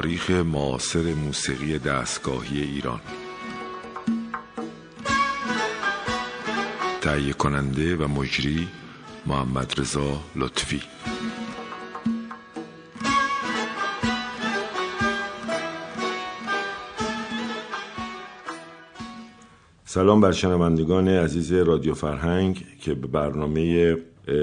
تاریخ 0.00 0.30
معاصر 0.30 1.14
موسیقی 1.14 1.78
دستگاهی 1.78 2.62
ایران. 2.62 3.00
تهیه 7.00 7.32
کننده 7.32 7.96
و 7.96 8.08
مجری 8.08 8.68
محمد 9.26 9.80
رضا 9.80 10.20
لطفی. 10.36 10.82
سلام 19.84 20.20
بر 20.20 20.32
شنوندگان 20.32 21.08
عزیز 21.08 21.52
رادیو 21.52 21.94
فرهنگ 21.94 22.64
که 22.80 22.94
به 22.94 23.06
برنامه 23.06 23.96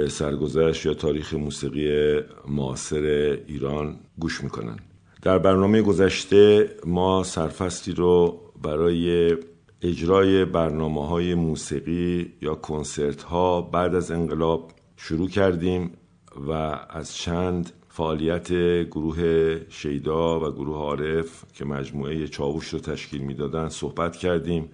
سرگذشت 0.10 0.86
یا 0.86 0.94
تاریخ 0.94 1.34
موسیقی 1.34 2.20
معاصر 2.48 3.04
ایران 3.48 4.00
گوش 4.20 4.44
می‌کنن 4.44 4.80
در 5.28 5.38
برنامه 5.38 5.82
گذشته 5.82 6.70
ما 6.86 7.24
سرفصلی 7.24 7.94
رو 7.94 8.42
برای 8.62 9.36
اجرای 9.82 10.46
برنامه 10.46 11.08
های 11.08 11.36
موسیقی 11.36 12.34
یا 12.42 12.56
کنسرت 12.56 13.24
ها 13.24 13.62
بعد 13.62 13.96
از 13.96 14.12
انقلاب 14.12 14.72
شروع 14.98 15.30
کردیم 15.30 15.92
و 16.48 16.52
از 16.90 17.16
چند 17.16 17.72
فعالیت 17.90 18.52
گروه 18.84 19.60
شیدا 19.70 20.40
و 20.40 20.52
گروه 20.52 20.78
عارف 20.78 21.44
که 21.54 21.66
مجموعه 21.66 22.28
چاوش 22.28 22.68
رو 22.68 22.80
تشکیل 22.80 23.22
می‌دادن 23.22 23.70
صحبت 23.70 24.16
کردیم 24.16 24.70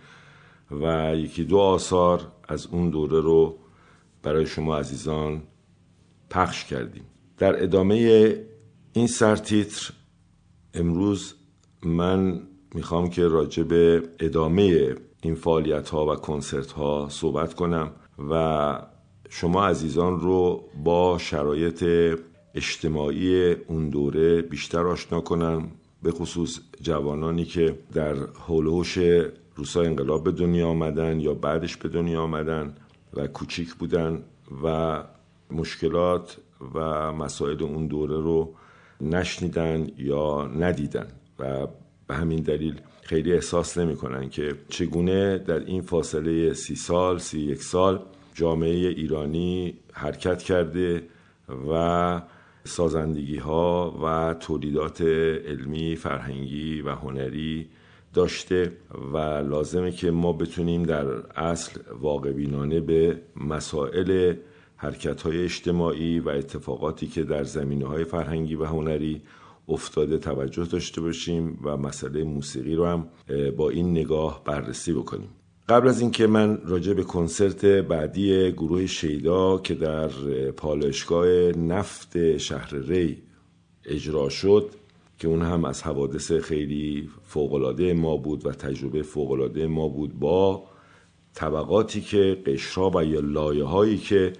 و 0.72 1.16
یکی 1.16 1.44
دو 1.44 1.58
آثار 1.58 2.31
از 2.47 2.67
اون 2.67 2.89
دوره 2.89 3.22
رو 3.22 3.58
برای 4.23 4.45
شما 4.45 4.77
عزیزان 4.77 5.42
پخش 6.30 6.66
کردیم. 6.66 7.03
در 7.38 7.64
ادامه 7.64 7.95
این 8.94 9.08
سرتیتر 9.08 9.94
امروز 10.73 11.33
من 11.83 12.41
می‌خوام 12.75 13.09
که 13.09 13.27
راجع 13.27 13.63
به 13.63 14.03
ادامه 14.19 14.95
این 15.21 15.35
فعالیت 15.35 15.89
ها 15.89 16.13
و 16.13 16.15
کنسرت 16.15 16.71
ها 16.71 17.07
صحبت 17.09 17.53
کنم 17.53 17.91
و 18.30 18.81
شما 19.30 19.67
عزیزان 19.67 20.19
رو 20.19 20.63
با 20.83 21.17
شرایط 21.17 21.85
اجتماعی 22.55 23.52
اون 23.52 23.89
دوره 23.89 24.41
بیشتر 24.41 24.88
آشنا 24.88 25.21
کنم 25.21 25.71
به 26.03 26.11
خصوص 26.11 26.59
جوانانی 26.81 27.45
که 27.45 27.80
در 27.93 28.15
حلوش 28.47 28.97
روسای 29.55 29.87
انقلاب 29.87 30.23
به 30.23 30.31
دنیا 30.31 30.67
آمدن 30.67 31.19
یا 31.19 31.33
بعدش 31.33 31.77
به 31.77 31.89
دنیا 31.89 32.21
آمدن 32.21 32.75
و 33.13 33.27
کوچیک 33.27 33.73
بودن 33.73 34.23
و 34.63 35.03
مشکلات 35.52 36.37
و 36.73 37.11
مسائل 37.11 37.63
اون 37.63 37.87
دوره 37.87 38.15
رو 38.15 38.53
نشنیدن 39.09 39.87
یا 39.97 40.47
ندیدن 40.47 41.07
و 41.39 41.67
به 42.07 42.15
همین 42.15 42.39
دلیل 42.39 42.81
خیلی 43.01 43.33
احساس 43.33 43.77
نمی‌کنن 43.77 44.29
که 44.29 44.53
چگونه 44.69 45.37
در 45.37 45.59
این 45.59 45.81
فاصله 45.81 46.53
سی 46.53 46.75
سال 46.75 47.17
سی 47.17 47.39
یک 47.39 47.63
سال 47.63 47.99
جامعه 48.33 48.69
ایرانی 48.69 49.73
حرکت 49.93 50.43
کرده 50.43 51.03
و 51.71 52.21
سازندگی 52.63 53.37
ها 53.37 53.99
و 54.03 54.33
تولیدات 54.33 55.01
علمی 55.01 55.95
فرهنگی 55.95 56.81
و 56.81 56.89
هنری 56.89 57.69
داشته 58.13 58.71
و 59.13 59.17
لازمه 59.17 59.91
که 59.91 60.11
ما 60.11 60.33
بتونیم 60.33 60.83
در 60.83 61.05
اصل 61.39 61.79
واقع 61.99 62.31
بینانه 62.31 62.79
به 62.79 63.21
مسائل 63.35 64.33
حرکت 64.75 65.21
های 65.21 65.43
اجتماعی 65.43 66.19
و 66.19 66.29
اتفاقاتی 66.29 67.07
که 67.07 67.23
در 67.23 67.43
زمینه 67.43 67.86
های 67.86 68.03
فرهنگی 68.03 68.55
و 68.55 68.65
هنری 68.65 69.21
افتاده 69.67 70.17
توجه 70.17 70.65
داشته 70.65 71.02
باشیم 71.02 71.59
و 71.64 71.77
مسئله 71.77 72.23
موسیقی 72.23 72.75
رو 72.75 72.86
هم 72.86 73.08
با 73.58 73.70
این 73.70 73.92
نگاه 73.92 74.43
بررسی 74.43 74.93
بکنیم. 74.93 75.30
قبل 75.70 75.87
از 75.87 76.02
اینکه 76.02 76.27
من 76.27 76.58
راجع 76.65 76.93
به 76.93 77.03
کنسرت 77.03 77.65
بعدی 77.65 78.52
گروه 78.52 78.86
شیدا 78.86 79.58
که 79.58 79.73
در 79.73 80.08
پالایشگاه 80.52 81.27
نفت 81.58 82.37
شهر 82.37 82.75
ری 82.75 83.23
اجرا 83.86 84.30
شد 84.30 84.69
که 85.19 85.27
اون 85.27 85.42
هم 85.42 85.65
از 85.65 85.83
حوادث 85.83 86.31
خیلی 86.31 87.09
فوقالعاده 87.23 87.93
ما 87.93 88.17
بود 88.17 88.45
و 88.45 88.52
تجربه 88.52 89.03
فوقالعاده 89.03 89.67
ما 89.67 89.87
بود 89.87 90.19
با 90.19 90.64
طبقاتی 91.33 92.02
که 92.02 92.37
قشرها 92.45 92.92
و 92.95 93.03
یا 93.03 93.19
لایه 93.19 93.64
هایی 93.64 93.98
که 93.98 94.33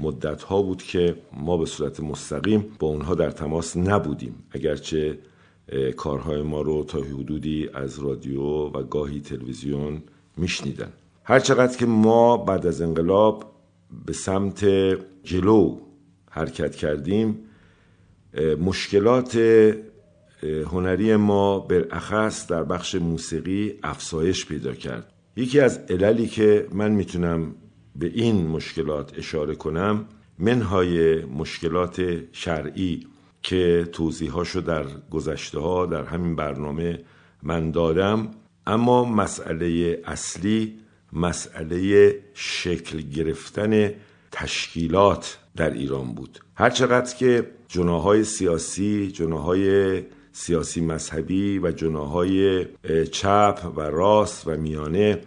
مدت 0.00 0.42
ها 0.42 0.62
بود 0.62 0.82
که 0.82 1.16
ما 1.32 1.56
به 1.56 1.66
صورت 1.66 2.00
مستقیم 2.00 2.66
با 2.78 2.88
اونها 2.88 3.14
در 3.14 3.30
تماس 3.30 3.76
نبودیم. 3.76 4.34
اگرچه 4.50 5.18
کارهای 5.96 6.42
ما 6.42 6.60
رو 6.60 6.84
تا 6.84 6.98
حدودی 6.98 7.68
از 7.74 7.98
رادیو 7.98 8.42
و 8.42 8.82
گاهی 8.82 9.20
تلویزیون 9.20 10.02
میشنیدن. 10.36 10.92
هرچقدر 11.24 11.76
که 11.76 11.86
ما 11.86 12.36
بعد 12.36 12.66
از 12.66 12.82
انقلاب 12.82 13.52
به 14.06 14.12
سمت 14.12 14.64
جلو 15.24 15.78
حرکت 16.30 16.76
کردیم 16.76 17.38
مشکلات 18.60 19.36
هنری 20.42 21.16
ما 21.16 21.58
بالاخص 21.58 22.46
در 22.46 22.64
بخش 22.64 22.94
موسیقی 22.94 23.78
افزایش 23.82 24.46
پیدا 24.46 24.74
کرد. 24.74 25.12
یکی 25.36 25.60
از 25.60 25.78
عللی 25.78 26.26
که 26.26 26.66
من 26.72 26.92
می‌تونم 26.92 27.54
به 27.98 28.06
این 28.06 28.46
مشکلات 28.46 29.18
اشاره 29.18 29.54
کنم 29.54 30.04
منهای 30.38 31.24
مشکلات 31.24 32.02
شرعی 32.32 33.06
که 33.42 33.88
توضیحاشو 33.92 34.60
در 34.60 34.84
گذشته 35.10 35.58
ها 35.58 35.86
در 35.86 36.04
همین 36.04 36.36
برنامه 36.36 37.00
من 37.42 37.70
دادم. 37.70 38.30
اما 38.66 39.04
مسئله 39.04 40.00
اصلی 40.04 40.78
مسئله 41.12 42.10
شکل 42.34 43.00
گرفتن 43.00 43.90
تشکیلات 44.32 45.38
در 45.56 45.70
ایران 45.70 46.14
بود. 46.14 46.38
هرچقدر 46.54 47.14
که 47.14 47.50
جناهای 47.68 48.24
سیاسی 48.24 49.10
جناهای 49.10 50.02
سیاسی 50.38 50.80
مذهبی 50.80 51.58
و 51.58 51.70
جناهای 51.70 52.66
چپ 53.12 53.72
و 53.76 53.80
راست 53.80 54.48
و 54.48 54.56
میانه 54.56 55.18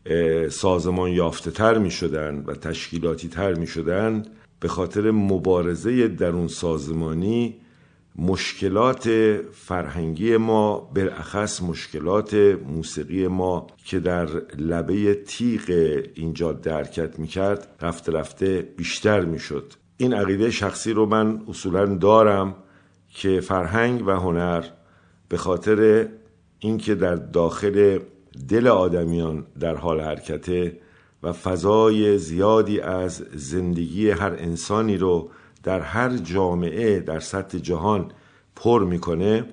سازمان 0.49 1.11
یافته 1.11 1.51
تر 1.51 1.77
می 1.77 1.91
شدن 1.91 2.43
و 2.47 2.53
تشکیلاتی 2.53 3.27
تر 3.27 3.53
می 3.53 3.67
شدن 3.67 4.25
به 4.59 4.67
خاطر 4.67 5.11
مبارزه 5.11 6.07
درون 6.07 6.47
سازمانی 6.47 7.55
مشکلات 8.15 9.09
فرهنگی 9.53 10.37
ما 10.37 10.91
بالاخص 10.95 11.61
مشکلات 11.61 12.33
موسیقی 12.67 13.27
ما 13.27 13.67
که 13.85 13.99
در 13.99 14.27
لبه 14.57 15.13
تیغ 15.13 15.63
اینجا 16.15 16.53
درکت 16.53 17.19
می‌کرد 17.19 17.67
رفته 17.81 18.11
رفته 18.11 18.69
بیشتر 18.77 19.25
می‌شد. 19.25 19.73
این 19.97 20.13
عقیده 20.13 20.51
شخصی 20.51 20.93
رو 20.93 21.05
من 21.05 21.41
اصولا 21.47 21.85
دارم 21.85 22.55
که 23.13 23.41
فرهنگ 23.41 24.07
و 24.07 24.11
هنر 24.11 24.63
به 25.29 25.37
خاطر 25.37 26.07
اینکه 26.59 26.95
در 26.95 27.15
داخل 27.15 27.99
دل 28.49 28.67
آدمیان 28.67 29.45
در 29.59 29.75
حال 29.75 30.01
حرکته 30.01 30.79
و 31.23 31.33
فضای 31.33 32.17
زیادی 32.17 32.79
از 32.79 33.23
زندگی 33.33 34.09
هر 34.09 34.35
انسانی 34.39 34.97
رو 34.97 35.29
در 35.63 35.79
هر 35.79 36.17
جامعه 36.17 36.99
در 36.99 37.19
سطح 37.19 37.57
جهان 37.57 38.11
پر 38.55 38.83
می‌کنه 38.83 39.45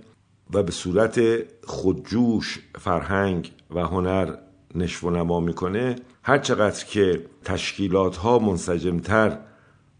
و 0.52 0.62
به 0.62 0.72
صورت 0.72 1.20
خودجوش 1.64 2.58
فرهنگ 2.78 3.52
و 3.74 3.80
هنر 3.80 4.34
نشو 4.74 5.10
نما 5.10 5.40
می‌کنه 5.40 5.96
هر 6.22 6.38
چقدر 6.38 6.84
که 6.84 7.24
تشکیلات 7.44 8.16
ها 8.16 8.38
منسجمتر 8.38 9.38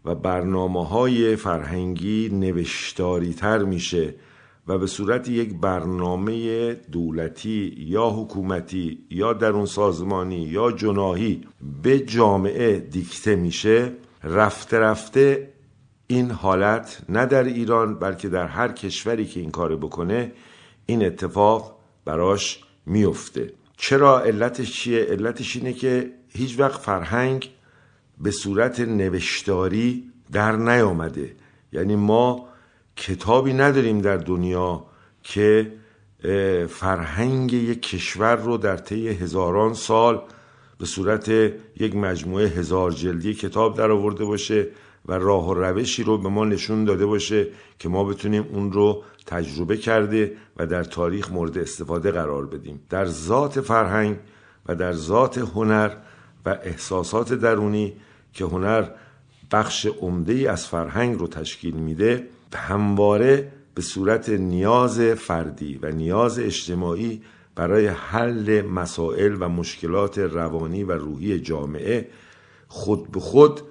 و 0.05 0.15
برنامه 0.15 0.85
های 0.85 1.35
فرهنگی 1.35 2.29
نوشتاری 2.33 3.33
تر 3.33 3.63
میشه 3.63 4.13
و 4.67 4.77
به 4.77 4.87
صورت 4.87 5.27
یک 5.29 5.53
برنامه 5.53 6.73
دولتی 6.73 7.75
یا 7.77 8.09
حکومتی 8.09 9.05
یا 9.09 9.33
درون 9.33 9.65
سازمانی 9.65 10.41
یا 10.41 10.71
جناهی 10.71 11.41
به 11.83 11.99
جامعه 11.99 12.79
دیکته 12.79 13.35
میشه 13.35 13.93
رفته 14.23 14.79
رفته 14.79 15.53
این 16.07 16.31
حالت 16.31 17.01
نه 17.09 17.25
در 17.25 17.43
ایران 17.43 17.99
بلکه 17.99 18.29
در 18.29 18.47
هر 18.47 18.71
کشوری 18.71 19.25
که 19.25 19.39
این 19.39 19.51
کار 19.51 19.75
بکنه 19.75 20.31
این 20.85 21.05
اتفاق 21.05 21.77
براش 22.05 22.63
میفته. 22.85 23.53
چرا؟ 23.77 24.19
علتش 24.19 24.73
چیه؟ 24.73 25.03
علتش 25.03 25.55
اینه 25.55 25.73
که 25.73 26.11
هیچ 26.29 26.59
وقت 26.59 26.81
فرهنگ 26.81 27.49
به 28.17 28.31
صورت 28.31 28.79
نوشتاری 28.79 30.11
در 30.31 30.51
نیامده. 30.51 31.35
یعنی 31.73 31.95
ما 31.95 32.47
کتابی 32.97 33.53
نداریم 33.53 34.01
در 34.01 34.17
دنیا 34.17 34.85
که 35.23 35.73
فرهنگ 36.69 37.53
یک 37.53 37.81
کشور 37.81 38.35
رو 38.35 38.57
در 38.57 38.77
طی 38.77 39.07
هزاران 39.07 39.73
سال 39.73 40.21
به 40.79 40.85
صورت 40.85 41.29
یک 41.79 41.95
مجموعه 41.95 42.47
هزار 42.47 42.91
جلدی 42.91 43.33
کتاب 43.33 43.77
در 43.77 43.91
آورده 43.91 44.25
باشه 44.25 44.67
و 45.05 45.13
راه 45.13 45.49
و 45.49 45.53
روشی 45.53 46.03
رو 46.03 46.17
به 46.17 46.29
ما 46.29 46.45
نشون 46.45 46.85
داده 46.85 47.05
باشه 47.05 47.47
که 47.79 47.89
ما 47.89 48.03
بتونیم 48.03 48.45
اون 48.51 48.71
رو 48.71 49.03
تجربه 49.25 49.77
کرده 49.77 50.31
و 50.57 50.65
در 50.65 50.83
تاریخ 50.83 51.31
مورد 51.31 51.57
استفاده 51.57 52.11
قرار 52.11 52.45
بدیم. 52.45 52.81
در 52.89 53.05
ذات 53.05 53.61
فرهنگ 53.61 54.17
و 54.65 54.75
در 54.75 54.93
ذات 54.93 55.37
هنر 55.37 55.91
و 56.45 56.57
احساسات 56.63 57.33
درونی 57.33 57.93
که 58.33 58.45
هنر 58.45 58.89
بخش 59.51 59.85
عمده 59.85 60.33
ای 60.33 60.47
از 60.47 60.67
فرهنگ 60.67 61.19
رو 61.19 61.27
تشکیل 61.27 61.75
میده 61.75 62.27
همواره 62.55 63.51
به 63.73 63.81
صورت 63.81 64.29
نیاز 64.29 64.99
فردی 64.99 65.79
و 65.81 65.91
نیاز 65.91 66.39
اجتماعی 66.39 67.21
برای 67.55 67.87
حل 67.87 68.61
مسائل 68.61 69.37
و 69.39 69.49
مشکلات 69.49 70.17
روانی 70.19 70.83
و 70.83 70.91
روحی 70.91 71.39
جامعه 71.39 72.09
خود 72.67 73.11
به 73.11 73.19
خود 73.19 73.61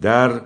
در 0.00 0.42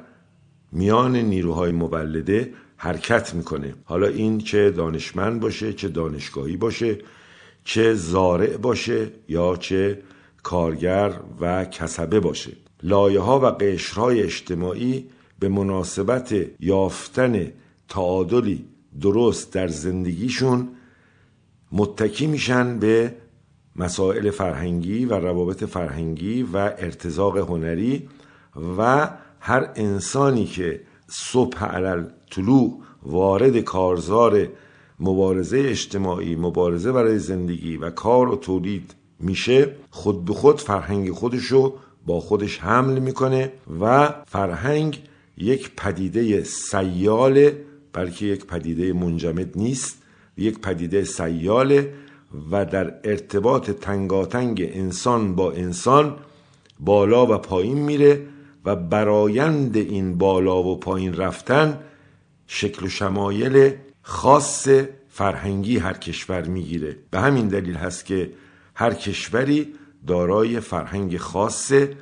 میان 0.72 1.16
نیروهای 1.16 1.72
مولده 1.72 2.52
حرکت 2.76 3.34
می‌کنه. 3.34 3.74
حالا 3.84 4.06
این 4.06 4.38
چه 4.38 4.70
دانشمند 4.70 5.40
باشه 5.40 5.72
چه 5.72 5.88
دانشگاهی 5.88 6.56
باشه 6.56 6.98
چه 7.64 7.94
زارع 7.94 8.56
باشه 8.56 9.10
یا 9.28 9.56
چه 9.56 10.02
کارگر 10.42 11.12
و 11.40 11.64
کسبه 11.64 12.20
باشه. 12.20 12.52
لایه 12.82 13.20
ها 13.20 13.40
و 13.40 13.46
قشرهای 13.46 14.22
اجتماعی 14.22 15.06
به 15.38 15.48
مناسبت 15.48 16.34
یافتن 16.60 17.52
تعادلی 17.92 18.64
درست 19.00 19.52
در 19.52 19.68
زندگیشون 19.68 20.68
متکی 21.72 22.26
میشن 22.26 22.78
به 22.78 23.14
مسائل 23.76 24.30
فرهنگی 24.30 25.04
و 25.04 25.14
روابط 25.14 25.64
فرهنگی 25.64 26.42
و 26.42 26.56
ارتزاق 26.56 27.38
هنری 27.38 28.08
و 28.78 29.10
هر 29.40 29.70
انسانی 29.76 30.44
که 30.44 30.80
صبح 31.06 31.64
علل 31.64 32.04
طلوع 32.30 32.78
وارد 33.02 33.60
کارزار 33.60 34.48
مبارزه 35.00 35.58
اجتماعی 35.58 36.36
مبارزه 36.36 36.92
برای 36.92 37.18
زندگی 37.18 37.76
و 37.76 37.90
کار 37.90 38.28
و 38.28 38.36
تولید 38.36 38.94
میشه 39.20 39.76
خود 39.90 40.24
به 40.24 40.32
خود 40.32 40.60
فرهنگ 40.60 41.10
خودشو 41.10 41.74
با 42.06 42.20
خودش 42.20 42.58
حمل 42.58 42.98
می‌کنه 42.98 43.52
و 43.80 44.14
فرهنگ 44.26 45.02
یک 45.36 45.70
پدیده 45.76 46.44
سیاله 46.44 47.64
بلکه 47.92 48.26
یک 48.26 48.46
پدیده 48.46 48.92
منجمد 48.92 49.58
نیست 49.58 50.02
یک 50.36 50.58
پدیده 50.58 51.04
سیاله 51.04 51.94
و 52.50 52.64
در 52.64 52.94
ارتباط 53.04 53.70
تنگاتنگ 53.70 54.70
انسان 54.74 55.34
با 55.34 55.52
انسان 55.52 56.16
بالا 56.80 57.26
و 57.26 57.38
پایین 57.38 57.78
میره 57.78 58.26
و 58.64 58.76
برایند 58.76 59.76
این 59.76 60.18
بالا 60.18 60.62
و 60.62 60.80
پایین 60.80 61.14
رفتن 61.14 61.78
شکل 62.46 62.86
و 62.86 62.88
شمایل 62.88 63.72
خاص 64.02 64.68
فرهنگی 65.08 65.78
هر 65.78 65.92
کشور 65.92 66.42
می‌گیره. 66.42 66.96
به 67.10 67.20
همین 67.20 67.48
دلیل 67.48 67.74
هست 67.74 68.06
که 68.06 68.32
هر 68.74 68.94
کشوری 68.94 69.74
دارای 70.06 70.60
فرهنگ 70.60 71.16
خاصه 71.16 71.96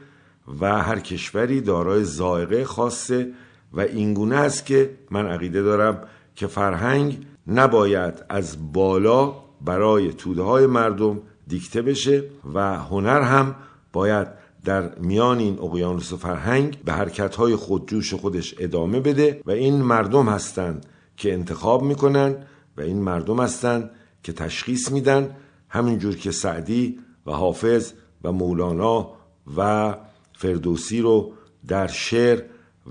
و 0.61 0.83
هر 0.83 0.99
کشوری 0.99 1.61
دارای 1.61 2.05
زائقه 2.05 2.65
خاصه 2.65 3.33
و 3.73 3.81
اینگونه 3.81 4.37
است 4.37 4.67
که 4.67 4.91
من 5.11 5.27
عقیده 5.27 5.63
دارم 5.63 6.03
که 6.35 6.47
فرهنگ 6.47 7.27
نباید 7.47 8.25
از 8.29 8.73
بالا 8.73 9.35
برای 9.61 10.13
توده 10.13 10.43
های 10.43 10.67
مردم 10.67 11.21
دیکته 11.47 11.83
بشه 11.83 12.25
و 12.55 12.79
هنر 12.79 13.21
هم 13.21 13.55
باید 13.93 14.29
در 14.65 14.95
میان 14.99 15.39
این 15.39 15.59
اقیانوس 15.59 16.13
فرهنگ 16.13 16.79
به 16.85 16.93
حرکت 16.93 17.37
های 17.37 17.57
خودجوش 17.57 18.15
خودش 18.15 18.55
ادامه 18.59 19.01
بده 19.01 19.41
و 19.47 19.51
این 19.51 19.83
مردم 19.83 20.29
هستند 20.29 20.87
که 21.17 21.33
انتخاب 21.33 21.83
می‌کنن 21.83 22.37
و 22.77 22.81
این 22.81 23.03
مردم 23.03 23.41
هستند 23.41 23.91
که 24.23 24.33
تشخیص 24.33 24.91
میدن 24.93 25.37
همینجور 25.69 26.17
که 26.17 26.31
سعدی 26.31 26.99
و 27.27 27.33
حافظ 27.33 27.93
و 28.25 28.33
مولانا 28.33 29.11
و 29.57 29.95
فردوسی 30.33 31.01
رو 31.01 31.33
در 31.69 31.87
شعر 31.87 32.43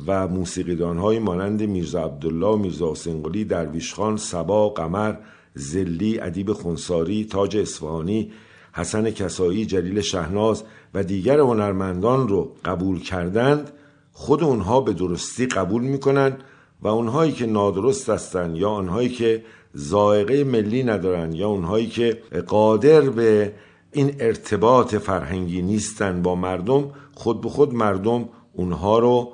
و 0.07 0.27
موسیقیدان 0.27 0.97
های 0.97 1.19
مانند 1.19 1.63
میرزا 1.63 2.03
عبدالله، 2.03 2.55
میرزا 2.55 2.91
حسین 2.91 3.21
قلی، 3.21 3.45
درویش 3.45 3.93
خان، 3.93 4.17
سبا، 4.17 4.69
قمر، 4.69 5.15
زلی، 5.53 6.19
ادیب 6.19 6.53
خونساری، 6.53 7.25
تاج 7.25 7.57
اصفهانی، 7.57 8.31
حسن 8.73 9.11
کسایی، 9.11 9.65
جلیل 9.65 10.01
شهناز 10.01 10.63
و 10.93 11.03
دیگر 11.03 11.39
هنرمندان 11.39 12.27
رو 12.27 12.51
قبول 12.65 12.99
کردند. 12.99 13.71
خود 14.11 14.43
اونها 14.43 14.81
به 14.81 14.93
درستی 14.93 15.45
قبول 15.45 15.81
می‌کنن 15.81 16.37
و 16.81 16.87
اونهایی 16.87 17.31
که 17.31 17.45
نادرست 17.45 18.09
هستند 18.09 18.57
یا 18.57 18.69
اونهایی 18.69 19.09
که 19.09 19.43
زائقه 19.73 20.43
ملی 20.43 20.83
ندارن 20.83 21.33
یا 21.33 21.49
اونهایی 21.49 21.87
که 21.87 22.21
قادر 22.47 23.01
به 23.01 23.53
این 23.91 24.15
ارتباط 24.19 24.95
فرهنگی 24.95 25.61
نیستن 25.61 26.21
با 26.21 26.35
مردم 26.35 26.91
خود 27.15 27.41
به 27.41 27.49
خود 27.49 27.73
مردم 27.73 28.29
اونها 28.53 28.99
رو 28.99 29.33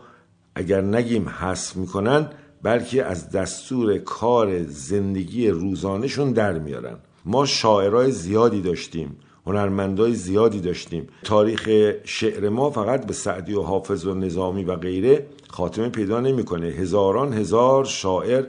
اگر 0.56 0.82
نگیم 0.82 1.30
حس 1.30 1.76
می‌کنن 1.76 2.30
بلکه 2.64 3.04
از 3.04 3.30
دستور 3.30 3.98
کار 3.98 4.64
زندگی 4.64 5.48
روزانهشون 5.48 6.32
در 6.32 6.60
میارن. 6.60 6.98
ما 7.26 7.46
شاعرای 7.46 8.12
زیادی 8.12 8.62
داشتیم 8.62 9.18
هنرمندای 9.48 10.14
زیادی 10.14 10.60
داشتیم. 10.60 11.08
تاریخ 11.24 11.70
شعر 12.04 12.50
ما 12.50 12.70
فقط 12.70 13.06
به 13.06 13.14
سعدی 13.14 13.54
و 13.54 13.62
حافظ 13.62 14.06
و 14.06 14.14
نظامی 14.14 14.64
و 14.64 14.76
غیره 14.76 15.26
خاتمه 15.48 15.90
پیدا 15.90 16.20
نمی‌کنه. 16.20 16.68
هزاران 16.68 17.34
هزار 17.34 17.86
شاعر 17.86 18.46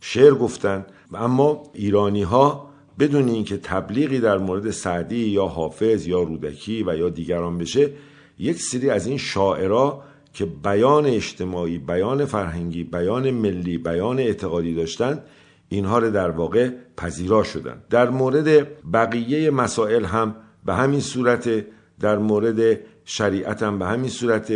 شعر 0.00 0.34
گفتن. 0.34 0.86
اما 1.14 1.62
ایرانی 1.72 2.22
ها 2.22 2.70
بدون 2.98 3.28
اینکه 3.28 3.56
تبلیغی 3.56 4.20
در 4.20 4.38
مورد 4.38 4.70
سعدی 4.70 5.16
یا 5.16 5.46
حافظ 5.46 6.06
یا 6.06 6.22
رودکی 6.22 6.82
و 6.82 6.96
یا 6.96 7.08
دیگران 7.08 7.58
بشه 7.58 7.90
یک 8.38 8.60
سری 8.60 8.90
از 8.90 9.06
این 9.06 9.18
شاعرها 9.18 10.02
که 10.34 10.44
بیان 10.44 11.06
اجتماعی 11.06 11.78
بیان 11.78 12.24
فرهنگی 12.24 12.84
بیان 12.84 13.30
ملی 13.30 13.78
بیان 13.78 14.18
اعتقادی 14.18 14.74
داشتند 14.74 15.22
اینها 15.68 15.98
رو 15.98 16.10
در 16.10 16.30
واقع 16.30 16.70
پذیرا 16.96 17.42
شدن. 17.42 17.82
در 17.90 18.10
مورد 18.10 18.66
بقیه 18.92 19.50
مسائل 19.50 20.04
هم 20.04 20.36
به 20.64 20.74
همین 20.74 21.00
صورت 21.00 21.64
در 22.00 22.18
مورد 22.18 22.80
شریعت 23.04 23.62
هم 23.62 23.78
به 23.78 23.86
همین 23.86 24.10
صورت 24.10 24.52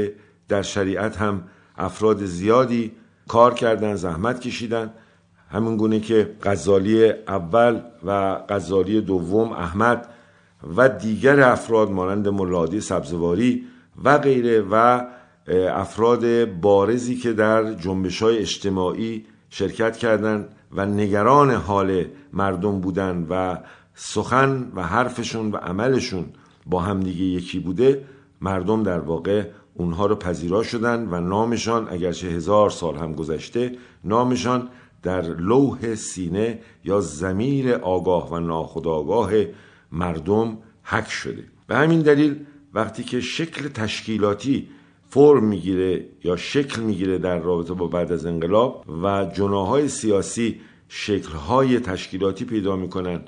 در 0.49 0.63
شریعت 0.63 1.17
هم 1.17 1.43
افراد 1.77 2.25
زیادی 2.25 2.93
کار 3.29 3.55
کردن 3.55 3.95
زحمت 3.95 4.41
کشیدن. 4.41 4.93
همین 5.51 5.77
گونه 5.77 6.01
که 6.01 6.31
غزالی 6.43 7.11
اول 7.11 7.81
و 8.07 8.35
غزالی 8.49 9.01
دوم 9.01 9.53
احمد 9.53 10.09
و 10.77 10.89
دیگر 10.89 11.41
افراد 11.41 11.91
مانند 11.91 12.29
ملادی 12.29 12.81
سبزواری 12.81 13.65
و 14.05 14.19
غیره 14.19 14.65
و 14.71 15.05
افراد 15.51 16.45
بارزی 16.45 17.17
که 17.17 17.33
در 17.33 17.75
جنبش 17.75 18.23
های 18.23 18.39
اجتماعی 18.39 19.27
شرکت 19.51 19.97
کردند 19.97 20.49
و 20.73 20.87
نگران 20.87 21.51
حال 21.51 22.05
مردم 22.33 22.81
بودن 22.81 23.27
و 23.31 23.59
سخن 23.95 24.73
و 24.75 24.83
حرفشون 24.83 25.51
و 25.51 25.57
عملشون 25.57 26.25
با 26.67 26.81
همدیگه 26.81 27.25
یکی 27.25 27.59
بوده 27.59 28.05
مردم 28.41 28.83
در 28.83 28.99
واقع 28.99 29.45
اونها 29.75 30.07
رو 30.07 30.17
پذیرا 30.17 30.63
شدن 30.63 31.09
و 31.11 31.21
نامشان 31.21 31.89
اگرچه 31.91 32.27
هزار 32.27 32.71
سال 32.71 32.97
هم 32.97 33.13
گذشته 33.13 33.73
نامشان 34.05 34.69
در 35.03 35.23
لوح 35.23 35.95
سینه 35.95 36.59
یا 36.85 37.01
زمیر 37.01 37.75
آگاه 37.75 38.33
و 38.33 38.39
ناخودآگاه 38.39 39.31
مردم 39.93 40.59
حک 40.83 41.11
شده. 41.11 41.45
به 41.67 41.77
همین 41.77 42.01
دلیل 42.01 42.37
وقتی 42.75 43.03
که 43.03 43.21
شکل 43.21 43.69
تشکیلاتی 43.69 44.69
فرم 45.11 45.45
می‌گیره 45.45 46.05
یا 46.25 46.37
شکل 46.37 46.83
می‌گیره 46.83 47.19
در 47.19 47.39
رابطه 47.39 47.75
با 47.75 47.87
بعد 47.87 48.13
از 48.13 48.27
انقلاب 48.27 48.85
و 49.03 49.25
جناهای 49.25 49.89
سیاسی 49.89 50.61
شکلهای 50.89 51.81
تشکیلاتی 51.81 52.45
پیدا 52.45 52.77
می‌کنن 52.77 53.21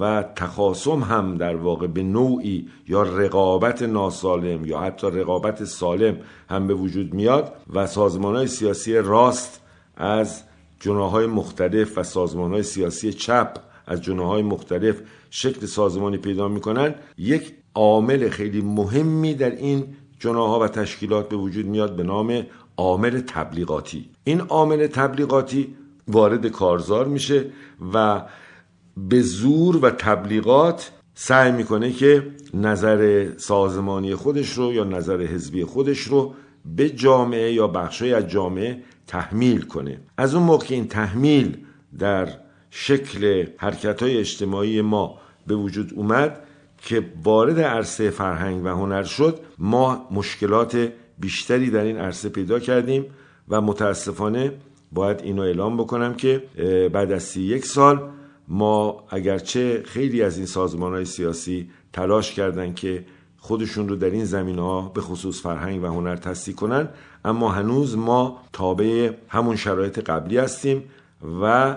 و 0.00 0.24
تخاصم 0.36 1.00
هم 1.00 1.36
در 1.36 1.56
واقع 1.56 1.86
به 1.86 2.02
نوعی 2.02 2.68
یا 2.88 3.02
رقابت 3.02 3.82
ناسالم 3.82 4.64
یا 4.64 4.80
حتی 4.80 5.06
رقابت 5.06 5.64
سالم 5.64 6.16
هم 6.50 6.66
به 6.66 6.74
وجود 6.74 7.14
میاد 7.14 7.52
و 7.74 7.86
سازمان 7.86 8.36
های 8.36 8.46
سیاسی 8.46 8.94
راست 8.94 9.60
از 9.96 10.42
جناهای 10.80 11.26
مختلف 11.26 11.98
و 11.98 12.02
سازمان 12.02 12.52
های 12.52 12.62
سیاسی 12.62 13.12
چپ 13.12 13.58
از 13.86 14.02
جناهای 14.02 14.42
مختلف 14.42 15.00
شکل 15.30 15.66
سازمانی 15.66 16.16
پیدا 16.16 16.48
می‌کنن. 16.48 16.94
یک 17.18 17.54
عامل 17.74 18.28
خیلی 18.28 18.60
مهمی 18.60 19.34
در 19.34 19.50
این 19.50 19.84
جناها 20.18 20.60
و 20.60 20.68
تشکیلات 20.68 21.28
به 21.28 21.36
وجود 21.36 21.66
میاد 21.66 21.96
به 21.96 22.02
نام 22.02 22.46
عامل 22.76 23.20
تبلیغاتی. 23.20 24.10
این 24.24 24.40
عامل 24.40 24.86
تبلیغاتی 24.86 25.74
وارد 26.08 26.46
کارزار 26.46 27.06
میشه 27.06 27.44
و 27.94 28.22
به 28.96 29.20
زور 29.20 29.76
و 29.76 29.90
تبلیغات 29.90 30.90
سعی 31.14 31.52
می‌کنه 31.52 31.92
که 31.92 32.26
نظر 32.54 33.28
سازمانی 33.36 34.14
خودش 34.14 34.52
رو 34.52 34.72
یا 34.72 34.84
نظر 34.84 35.20
حزبی 35.22 35.64
خودش 35.64 36.00
رو 36.00 36.34
به 36.76 36.90
جامعه 36.90 37.52
یا 37.52 37.66
بخشای 37.66 38.12
از 38.12 38.28
جامعه 38.28 38.82
تحمیل 39.06 39.62
کنه. 39.62 40.00
از 40.16 40.34
اون 40.34 40.44
موقع 40.44 40.66
این 40.70 40.88
تحمیل 40.88 41.56
در 41.98 42.28
شکل 42.70 43.46
حرکت 43.56 44.02
های 44.02 44.16
اجتماعی 44.16 44.80
ما 44.80 45.18
به 45.46 45.54
وجود 45.54 45.92
اومد 45.96 46.47
که 46.82 47.12
وارد 47.24 47.60
عرصه 47.60 48.10
فرهنگ 48.10 48.64
و 48.64 48.68
هنر 48.68 49.02
شد 49.02 49.40
ما 49.58 50.08
مشکلات 50.10 50.92
بیشتری 51.18 51.70
در 51.70 51.82
این 51.82 51.96
عرصه 51.96 52.28
پیدا 52.28 52.58
کردیم 52.58 53.06
و 53.48 53.60
متاسفانه 53.60 54.52
باید 54.92 55.20
اینو 55.22 55.42
اعلام 55.42 55.76
بکنم 55.76 56.14
که 56.14 56.42
بعد 56.92 57.12
از 57.12 57.22
سی 57.22 57.42
یک 57.42 57.64
سال 57.64 58.10
ما 58.48 59.04
اگرچه 59.10 59.82
خیلی 59.86 60.22
از 60.22 60.36
این 60.36 60.46
سازمان 60.46 60.92
های 60.92 61.04
سیاسی 61.04 61.70
تلاش 61.92 62.32
کردند 62.32 62.74
که 62.74 63.04
خودشون 63.38 63.88
رو 63.88 63.96
در 63.96 64.10
این 64.10 64.24
زمین 64.24 64.58
ها 64.58 64.88
به 64.94 65.00
خصوص 65.00 65.42
فرهنگ 65.42 65.82
و 65.82 65.86
هنر 65.86 66.16
تصدیق 66.16 66.56
کنن 66.56 66.88
اما 67.24 67.52
هنوز 67.52 67.96
ما 67.96 68.40
تابع 68.52 69.10
همون 69.28 69.56
شرایط 69.56 69.98
قبلی 69.98 70.38
هستیم 70.38 70.84
و 71.42 71.76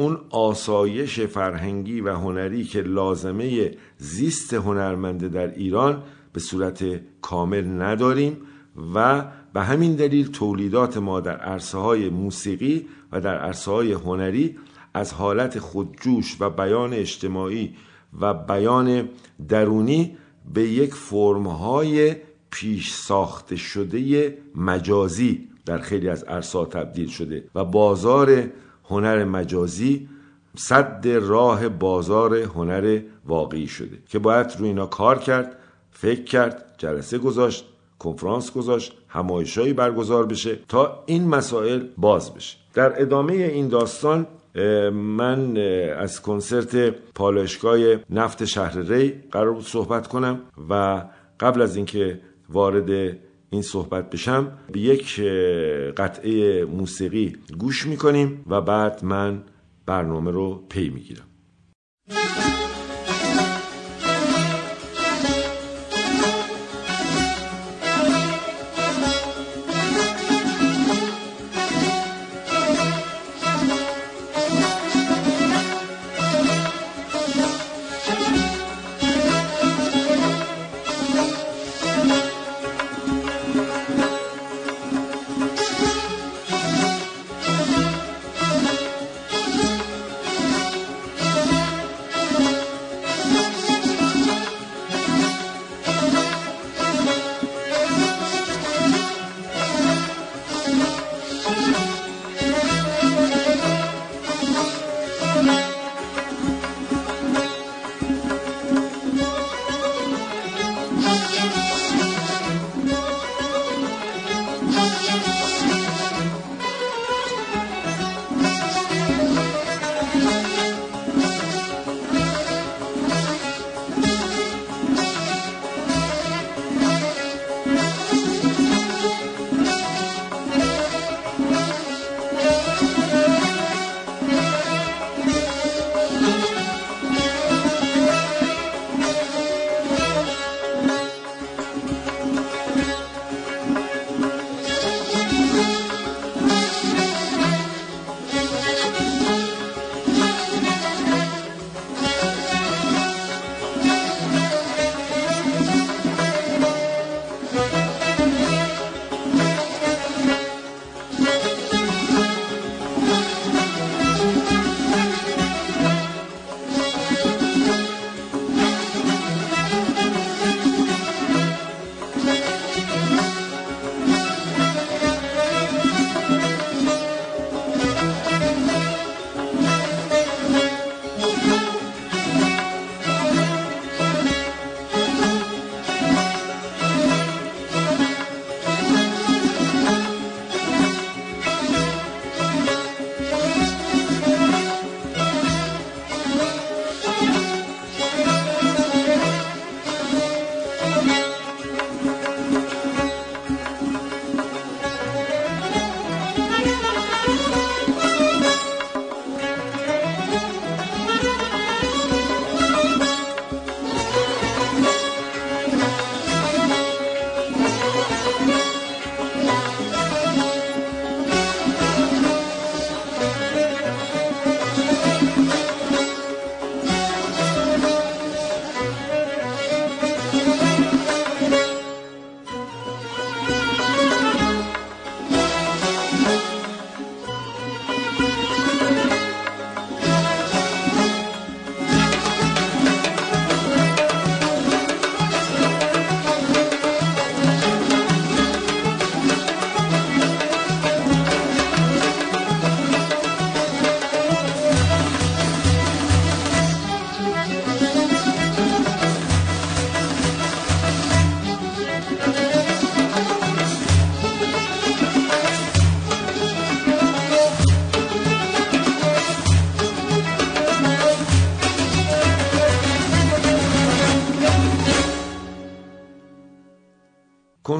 اون 0.00 0.18
آسایش 0.30 1.20
فرهنگی 1.20 2.00
و 2.00 2.14
هنری 2.14 2.64
که 2.64 2.80
لازمه 2.82 3.70
زیست 3.98 4.54
هنرمنده 4.54 5.28
در 5.28 5.54
ایران 5.54 6.02
به 6.32 6.40
صورت 6.40 6.84
کامل 7.20 7.82
نداریم 7.82 8.36
و 8.94 9.24
به 9.52 9.62
همین 9.62 9.96
دلیل 9.96 10.30
تولیدات 10.30 10.96
ما 10.96 11.20
در 11.20 11.36
عرصه 11.36 11.78
های 11.78 12.08
موسیقی 12.08 12.86
و 13.12 13.20
در 13.20 13.38
عرصه 13.38 13.70
های 13.70 13.92
هنری 13.92 14.56
از 14.94 15.12
حالت 15.12 15.58
خودجوش 15.58 16.36
و 16.40 16.50
بیان 16.50 16.92
اجتماعی 16.92 17.74
و 18.20 18.34
بیان 18.34 19.08
درونی 19.48 20.16
به 20.54 20.68
یک 20.68 20.94
فرمهای 20.94 22.16
پیش 22.50 22.92
ساخته 22.92 23.56
شده 23.56 24.38
مجازی 24.54 25.48
در 25.66 25.78
خیلی 25.78 26.08
از 26.08 26.24
عرصه 26.24 26.64
تبدیل 26.64 27.08
شده 27.08 27.44
و 27.54 27.64
بازار 27.64 28.50
هنر 28.90 29.24
مجازی 29.24 30.08
صد 30.56 31.08
راه 31.08 31.68
بازار 31.68 32.36
هنر 32.36 33.00
واقعی 33.24 33.66
شده 33.66 33.98
که 34.08 34.18
باید 34.18 34.56
روی 34.58 34.68
اینا 34.68 34.86
کار 34.86 35.18
کرد 35.18 35.56
فکر 35.90 36.24
کرد 36.24 36.74
جلسه 36.78 37.18
گذاشت 37.18 37.64
کنفرانس 37.98 38.52
گذاشت 38.52 38.92
همایشایی 39.08 39.72
برگزار 39.72 40.26
بشه 40.26 40.58
تا 40.68 41.02
این 41.06 41.28
مسائل 41.28 41.86
باز 41.96 42.34
بشه. 42.34 42.56
در 42.74 43.02
ادامه 43.02 43.32
این 43.32 43.68
داستان 43.68 44.26
من 44.92 45.56
از 45.98 46.22
کنسرت 46.22 46.76
پالایشگاه 47.14 47.78
نفت 48.10 48.44
شهر 48.44 48.78
ری 48.78 49.14
قرار 49.32 49.52
بود 49.52 49.66
صحبت 49.66 50.06
کنم 50.06 50.40
و 50.70 51.04
قبل 51.40 51.62
از 51.62 51.76
اینکه 51.76 52.20
وارد 52.48 53.18
این 53.50 53.62
صحبت 53.62 54.10
بشم 54.10 54.52
به 54.72 54.80
یک 54.80 55.20
قطعه 55.96 56.64
موسیقی 56.64 57.36
گوش 57.58 57.86
می‌کنیم 57.86 58.44
و 58.46 58.60
بعد 58.60 59.04
من 59.04 59.42
برنامه 59.86 60.30
رو 60.30 60.64
پی 60.68 60.88
می‌گیرم. 60.88 61.29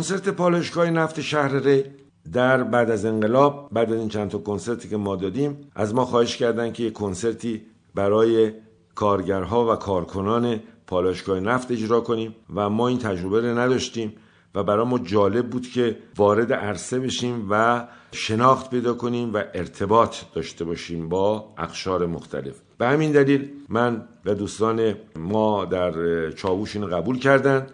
کنسرت 0.00 0.28
پالایشگاه 0.28 0.90
نفت 0.90 1.20
شهر 1.20 1.58
ری 1.58 1.84
در 2.32 2.62
بعد 2.62 2.90
از 2.90 3.04
انقلاب 3.04 3.68
بعد 3.72 3.92
از 3.92 3.98
این 3.98 4.08
چند 4.08 4.30
تا 4.30 4.38
کنسرتی 4.38 4.88
که 4.88 4.96
ما 4.96 5.16
دادیم 5.16 5.58
از 5.74 5.94
ما 5.94 6.04
خواهش 6.04 6.36
کردن 6.36 6.72
که 6.72 6.82
یک 6.82 6.92
کنسرتی 6.92 7.62
برای 7.94 8.52
کارگرها 8.94 9.72
و 9.72 9.76
کارکنان 9.76 10.60
پالایشگاه 10.86 11.40
نفت 11.40 11.70
اجرا 11.70 12.00
کنیم 12.00 12.34
و 12.54 12.70
ما 12.70 12.88
این 12.88 12.98
تجربه 12.98 13.40
رو 13.40 13.58
نداشتیم 13.58 14.12
و 14.54 14.62
برای 14.62 14.86
ما 14.86 14.98
جالب 14.98 15.50
بود 15.50 15.66
که 15.66 15.96
وارد 16.16 16.52
عرصه 16.52 16.98
بشیم 16.98 17.46
و 17.50 17.86
شناخت 18.12 18.70
پیدا 18.70 18.94
کنیم 18.94 19.34
و 19.34 19.42
ارتباط 19.54 20.16
داشته 20.34 20.64
باشیم 20.64 21.08
با 21.08 21.54
اقشار 21.58 22.06
مختلف. 22.06 22.54
به 22.78 22.86
همین 22.86 23.12
دلیل 23.12 23.50
من 23.68 24.08
و 24.24 24.34
دوستان 24.34 24.94
ما 25.16 25.64
در 25.64 26.30
چاووش 26.30 26.76
این 26.76 26.86
قبول 26.86 27.18
کردن 27.18 27.66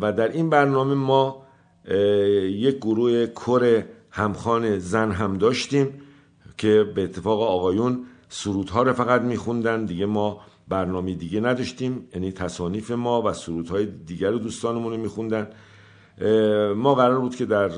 و 0.00 0.12
در 0.12 0.28
این 0.28 0.50
برنامه 0.50 0.94
ما 0.94 1.45
یک 1.88 2.76
گروه 2.76 3.26
کر 3.26 3.82
همخان 4.10 4.78
زن 4.78 5.12
هم 5.12 5.38
داشتیم 5.38 5.88
که 6.58 6.84
به 6.94 7.04
اتفاق 7.04 7.40
آقایون 7.42 8.04
سرودها 8.28 8.82
رو 8.82 8.92
فقط 8.92 9.22
میخوندن. 9.22 9.84
دیگه 9.84 10.06
ما 10.06 10.40
برنامه 10.68 11.14
دیگه 11.14 11.40
نداشتیم. 11.40 12.08
یعنی 12.14 12.32
تصانیف 12.32 12.90
ما 12.90 13.22
و 13.22 13.32
سرودهای 13.32 13.86
دیگر 13.86 14.30
رو 14.30 14.38
دوستانمون 14.38 14.92
رو 14.92 14.98
میخوندن. 14.98 15.48
ما 16.76 16.94
قرار 16.94 17.20
بود 17.20 17.36
که 17.36 17.46
در 17.46 17.70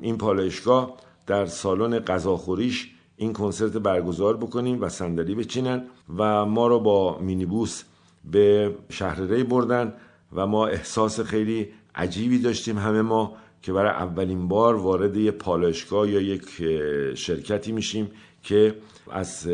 این 0.00 0.18
پالایشگاه 0.18 0.94
در 1.26 1.46
سالن 1.46 1.98
غذاخوریش 1.98 2.90
این 3.16 3.32
کنسرت 3.32 3.72
برگزار 3.72 4.36
بکنیم 4.36 4.82
و 4.82 4.88
صندلی 4.88 5.34
بچینن 5.34 5.84
و 6.18 6.46
ما 6.46 6.66
رو 6.66 6.80
با 6.80 7.18
مینیبوس 7.18 7.82
به 8.24 8.74
شهر 8.88 9.20
ری 9.20 9.44
بردن 9.44 9.94
و 10.32 10.46
ما 10.46 10.66
احساس 10.66 11.20
خیلی 11.20 11.68
عجیبی 11.94 12.38
داشتیم 12.38 12.78
همه 12.78 13.02
ما 13.02 13.36
که 13.62 13.72
برای 13.72 13.90
اولین 13.90 14.48
بار 14.48 14.74
وارد 14.74 15.16
یه 15.16 15.30
پالایشگاه 15.30 16.10
یا 16.10 16.20
یک 16.20 16.44
شرکتی 17.14 17.72
میشیم 17.72 18.10
که 18.42 18.74
از 19.10 19.48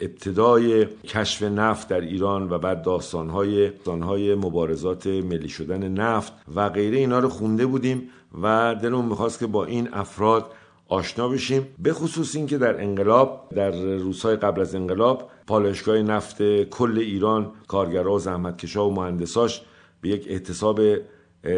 ابتدای 0.00 0.86
کشف 0.86 1.42
نفت 1.42 1.88
در 1.88 2.00
ایران 2.00 2.50
و 2.50 2.58
بعد 2.58 2.82
داستانهای, 2.82 3.70
داستانهای 3.70 4.34
مبارزات 4.34 5.06
ملی 5.06 5.48
شدن 5.48 5.88
نفت 5.88 6.32
و 6.54 6.68
غیره 6.68 6.98
اینا 6.98 7.18
رو 7.18 7.28
خونده 7.28 7.66
بودیم 7.66 8.08
و 8.42 8.74
دلمون 8.82 9.04
می‌خواست 9.04 9.38
که 9.38 9.46
با 9.46 9.64
این 9.64 9.88
افراد 9.92 10.46
آشنا 10.88 11.28
بشیم. 11.28 11.66
به 11.78 11.92
خصوص 11.92 12.36
اینکه 12.36 12.58
در 12.58 12.82
انقلاب 12.82 13.48
در 13.56 13.70
روزهای 13.96 14.36
قبل 14.36 14.60
از 14.60 14.74
انقلاب 14.74 15.30
پالایشگاه 15.46 15.98
نفت 15.98 16.62
کل 16.62 16.98
ایران 16.98 17.52
کارگرها 17.68 18.12
و 18.12 18.18
زحمتکشا 18.18 18.88
و 18.88 18.94
مهندساش 18.94 19.62
به 20.00 20.08
یک 20.08 20.26
اعتصاب 20.28 20.80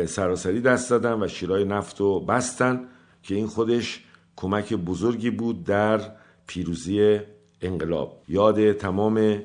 سراسری 0.07 0.61
دست 0.61 0.91
دادن 0.91 1.23
و 1.23 1.29
شیرای 1.29 1.65
نفت 1.65 2.01
رو 2.01 2.21
بستن 2.21 2.81
که 3.23 3.35
این 3.35 3.47
خودش 3.47 4.05
کمک 4.37 4.75
بزرگی 4.75 5.31
بود 5.31 5.65
در 5.65 6.01
پیروزی 6.47 7.21
انقلاب. 7.61 8.23
یاد 8.29 8.73
تمام 8.73 9.43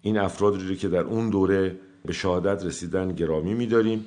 این 0.00 0.18
افراد 0.18 0.62
رو 0.62 0.74
که 0.74 0.88
در 0.88 1.02
اون 1.02 1.30
دوره 1.30 1.76
به 2.04 2.12
شهادت 2.12 2.64
رسیدن 2.64 3.12
گرامی 3.12 3.54
میداریم 3.54 4.06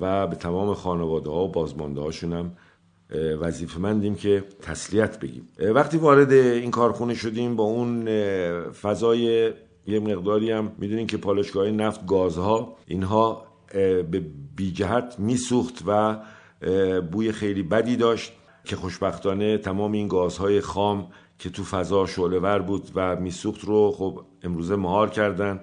و 0.00 0.26
به 0.26 0.36
تمام 0.36 0.74
خانواده 0.74 1.30
ها 1.30 1.44
و 1.44 1.48
بازمانده 1.48 2.00
هاشون 2.00 2.32
هم 2.32 2.52
وظیفه 3.40 3.80
مندیم 3.80 4.14
که 4.14 4.44
تسلیت 4.62 5.20
بگیم. 5.20 5.48
وقتی 5.58 5.96
وارد 5.96 6.32
این 6.32 6.70
کارخونه 6.70 7.14
شدیم 7.14 7.56
با 7.56 7.64
اون 7.64 8.04
فضای 8.70 9.52
یه 9.86 10.00
مقداری 10.00 10.50
هم 10.50 10.72
می‌دونین 10.78 11.06
که 11.06 11.16
پالشگاه 11.16 11.70
نفت 11.70 12.06
گازها 12.06 12.76
اینها 12.86 13.51
به 13.72 14.22
بیجهت 14.56 15.14
میسوخت 15.18 15.82
و 15.86 16.18
بوی 17.00 17.32
خیلی 17.32 17.62
بدی 17.62 17.96
داشت 17.96 18.32
که 18.64 18.76
خوشبختانه 18.76 19.58
تمام 19.58 19.92
این 19.92 20.08
گازهای 20.08 20.60
خام 20.60 21.06
که 21.38 21.50
تو 21.50 21.64
فضا 21.64 22.06
شعله 22.06 22.58
بود 22.58 22.90
و 22.94 23.16
میسوخت 23.16 23.64
رو 23.64 23.90
خب 23.90 24.20
امروزه 24.42 24.76
مهار 24.76 25.10
کردن 25.10 25.60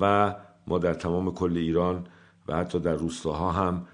و 0.00 0.34
ما 0.66 0.78
در 0.78 0.94
تمام 0.94 1.34
کل 1.34 1.56
ایران 1.56 2.06
و 2.48 2.56
حتی 2.56 2.78
در 2.78 2.94
روستاها 2.94 3.52
هم 3.52 3.86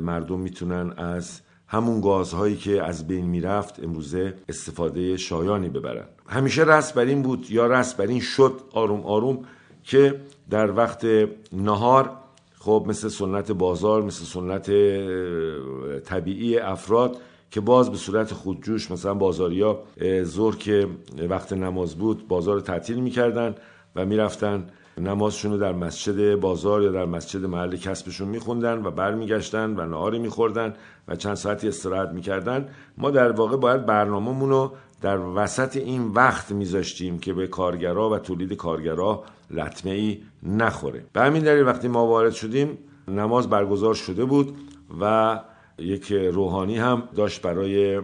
مردم 0.00 0.40
می‌تونن 0.40 0.92
از 0.96 1.40
همون 1.66 2.00
گازهایی 2.00 2.56
که 2.56 2.82
از 2.82 3.06
بین 3.06 3.26
می‌رفت 3.26 3.84
امروزه 3.84 4.34
استفاده 4.48 5.16
شایانی 5.16 5.68
ببرن. 5.68 6.04
همیشه 6.28 6.62
رست 6.62 6.94
بر 6.94 7.04
این 7.04 7.22
بود 7.22 7.50
یا 7.50 7.66
رست 7.66 7.96
بر 7.96 8.06
این 8.06 8.20
شد 8.20 8.60
آروم 8.72 9.00
آروم 9.00 9.44
که 9.82 10.20
در 10.50 10.76
وقت 10.76 11.06
نهار 11.52 12.10
خب 12.64 12.84
مثل 12.88 13.08
سنت 13.08 13.52
بازار 13.52 14.02
مثل 14.02 14.24
سنت 14.24 14.70
طبیعی 16.04 16.58
افراد 16.58 17.16
که 17.50 17.60
باز 17.60 17.90
به 17.90 17.96
صورت 17.96 18.32
خودجوش 18.32 18.90
مثلا 18.90 19.14
بازاریا 19.14 19.78
زور 20.22 20.56
که 20.56 20.86
وقت 21.28 21.52
نماز 21.52 21.94
بود 21.94 22.28
بازار 22.28 22.60
تعطیل 22.60 23.00
می‌کردن 23.00 23.54
و 23.96 24.06
می‌رفتن. 24.06 24.66
نمازشون 24.98 25.52
رو 25.52 25.58
در 25.58 25.72
مسجد 25.72 26.34
بازار 26.34 26.82
یا 26.82 26.92
در 26.92 27.04
مسجد 27.04 27.44
محل 27.44 27.76
کسبشون 27.76 28.28
میخوندن 28.28 28.86
و 28.86 28.90
برمیگشتن 28.90 29.74
و 29.80 29.86
نهاری 29.86 30.18
میخوردن 30.18 30.74
و 31.08 31.16
چند 31.16 31.34
ساعتی 31.34 31.68
استراحت 31.68 32.08
می‌کردن. 32.08 32.68
ما 32.98 33.10
در 33.10 33.32
واقع 33.32 33.56
باید 33.56 33.86
برنامهمون 33.86 34.50
رو 34.50 34.72
در 35.02 35.18
وسط 35.18 35.76
این 35.76 36.06
وقت 36.06 36.52
میذاشتیم 36.52 37.18
که 37.18 37.32
به 37.32 37.46
کارگرا 37.46 38.10
و 38.10 38.18
تولید 38.18 38.52
کارگرا 38.52 39.24
لطمه 39.50 39.90
ای 39.90 40.22
نخوره. 40.42 41.04
به 41.12 41.20
همین 41.20 41.42
دلیل 41.42 41.66
وقتی 41.66 41.88
ما 41.88 42.06
وارد 42.06 42.32
شدیم 42.32 42.78
نماز 43.08 43.50
برگزار 43.50 43.94
شده 43.94 44.24
بود 44.24 44.56
و 45.00 45.40
یک 45.78 46.12
روحانی 46.12 46.78
هم 46.78 47.02
داشت 47.16 47.42
برای 47.42 48.00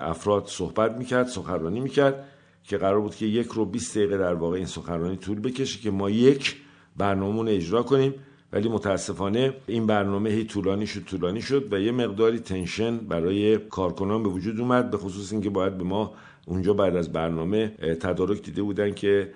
افراد 0.00 0.44
صحبت 0.46 0.96
می‌کرد 0.96 1.26
سخنرانی 1.26 1.80
می‌کرد 1.80 2.24
که 2.64 2.76
قرار 2.76 3.00
بود 3.00 3.14
که 3.14 3.26
یک 3.26 3.46
رو 3.46 3.64
20 3.64 3.98
دقیقه 3.98 4.16
در 4.16 4.34
واقع 4.34 4.56
این 4.56 4.66
سخنرانی 4.66 5.16
طول 5.16 5.40
بکشه 5.40 5.80
که 5.80 5.90
ما 5.90 6.10
یک 6.10 6.56
برنامه 6.96 7.50
اجرا 7.52 7.82
کنیم. 7.82 8.14
ولی 8.52 8.68
متاسفانه 8.68 9.54
این 9.66 9.86
برنامه 9.86 10.30
هی 10.30 10.44
طولانی 10.44 10.86
شد 10.86 11.04
طولانی 11.04 11.42
شد 11.42 11.72
و 11.72 11.80
یه 11.80 11.92
مقداری 11.92 12.38
تنشن 12.38 12.98
برای 12.98 13.58
کارکنان 13.58 14.22
به 14.22 14.28
وجود 14.28 14.60
اومد 14.60 14.90
به 14.90 14.96
خصوص 14.96 15.32
اینکه 15.32 15.50
باید 15.50 15.78
به 15.78 15.84
ما 15.84 16.12
اونجا 16.50 16.74
بعد 16.74 16.96
از 16.96 17.12
برنامه 17.12 17.68
تدارک 18.00 18.42
دیده 18.42 18.62
بودن 18.62 18.94
که 18.94 19.32